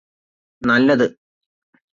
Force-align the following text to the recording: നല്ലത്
നല്ലത് 0.61 1.07